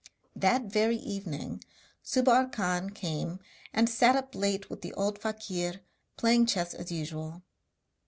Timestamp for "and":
3.71-3.87